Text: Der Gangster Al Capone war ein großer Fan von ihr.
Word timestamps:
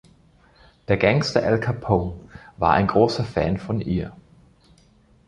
Der 0.87 0.97
Gangster 0.97 1.43
Al 1.43 1.59
Capone 1.59 2.15
war 2.57 2.73
ein 2.73 2.87
großer 2.87 3.23
Fan 3.23 3.57
von 3.59 3.81
ihr. 3.81 4.11